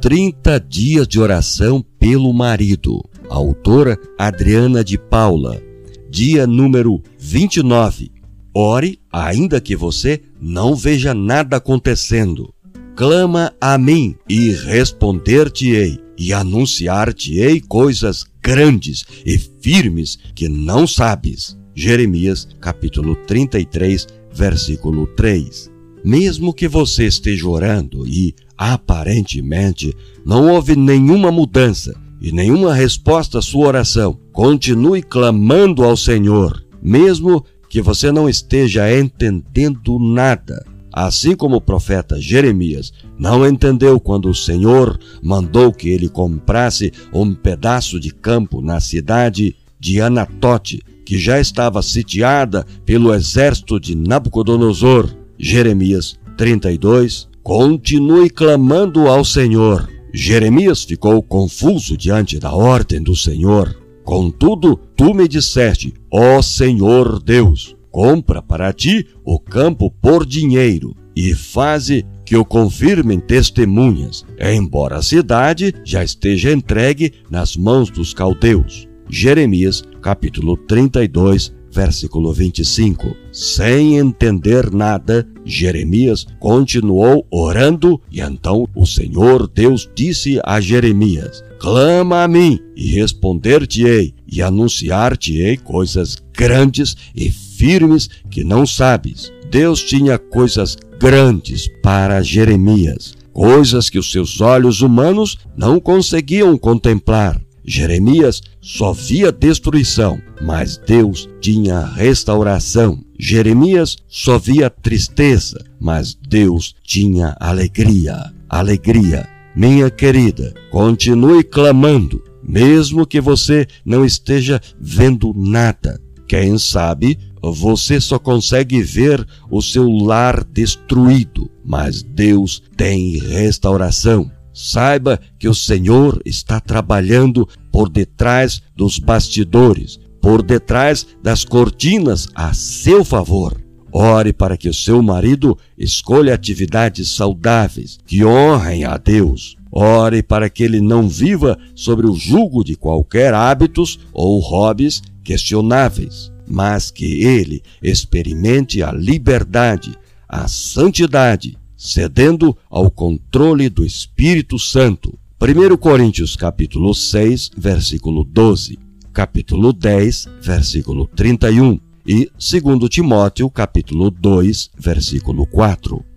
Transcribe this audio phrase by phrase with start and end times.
[0.00, 3.04] 30 dias de oração pelo marido.
[3.28, 5.62] Autora Adriana de Paula.
[6.08, 8.10] Dia número 29.
[8.54, 12.52] Ore, ainda que você não veja nada acontecendo.
[12.96, 21.58] Clama a mim e responder-te-ei, e anunciar-te-ei coisas grandes e firmes que não sabes.
[21.74, 25.70] Jeremias, capítulo 33, versículo 3.
[26.02, 33.42] Mesmo que você esteja orando e, aparentemente, não houve nenhuma mudança e nenhuma resposta à
[33.42, 40.62] sua oração, continue clamando ao Senhor, mesmo que você não esteja entendendo nada.
[40.92, 47.32] Assim como o profeta Jeremias não entendeu quando o Senhor mandou que ele comprasse um
[47.32, 55.08] pedaço de campo na cidade de Anatote, que já estava sitiada pelo exército de Nabucodonosor.
[55.38, 57.29] Jeremias 32.
[57.42, 59.88] Continue clamando ao Senhor.
[60.12, 63.74] Jeremias ficou confuso diante da ordem do Senhor.
[64.04, 71.34] Contudo, tu me disseste, ó Senhor Deus, compra para ti o campo por dinheiro e
[71.34, 78.86] faze que o confirmem testemunhas, embora a cidade já esteja entregue nas mãos dos caldeus.
[79.08, 83.16] Jeremias, capítulo 32, versículo 25.
[83.32, 92.22] Sem entender nada, Jeremias continuou orando e então o Senhor Deus disse a Jeremias: Clama
[92.24, 99.32] a mim e responder-te-ei e anunciar-te-ei coisas grandes e firmes que não sabes.
[99.50, 107.40] Deus tinha coisas grandes para Jeremias, coisas que os seus olhos humanos não conseguiam contemplar.
[107.64, 113.02] Jeremias só via destruição, mas Deus tinha restauração.
[113.18, 118.32] Jeremias só via tristeza, mas Deus tinha alegria.
[118.48, 119.28] Alegria.
[119.54, 126.00] Minha querida, continue clamando, mesmo que você não esteja vendo nada.
[126.26, 134.30] Quem sabe você só consegue ver o seu lar destruído, mas Deus tem restauração.
[134.62, 142.52] Saiba que o Senhor está trabalhando por detrás dos bastidores, por detrás das cortinas a
[142.52, 143.58] seu favor.
[143.90, 149.56] Ore para que o seu marido escolha atividades saudáveis que honrem a Deus.
[149.72, 156.30] Ore para que ele não viva sobre o jugo de qualquer hábitos ou hobbies questionáveis,
[156.46, 159.96] mas que ele experimente a liberdade,
[160.28, 165.18] a santidade cedendo ao controle do Espírito Santo.
[165.40, 168.78] 1 Coríntios capítulo 6, versículo 12,
[169.14, 176.09] capítulo 10, versículo 31 e 2 Timóteo capítulo 2, versículo 4.